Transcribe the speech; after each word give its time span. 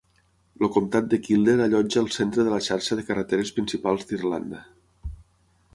El 0.59 0.69
comtat 0.77 1.09
de 1.11 1.19
Kildare 1.27 1.63
allotja 1.65 2.01
el 2.03 2.09
centre 2.15 2.47
de 2.47 2.55
la 2.55 2.61
xarxa 2.69 2.99
de 3.01 3.07
carreteres 3.11 3.53
principals 3.61 4.09
d'Irlanda. 4.13 4.65